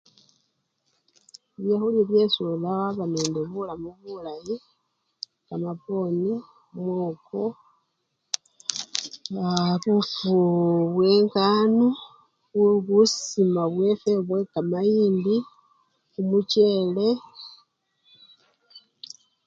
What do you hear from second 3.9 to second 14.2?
bulayi, kamapwondi mwoko, aa! bufu bwenganu, bwebusima bwefwe